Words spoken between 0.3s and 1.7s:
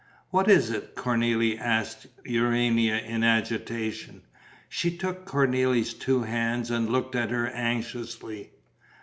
"What is it, Cornélie?"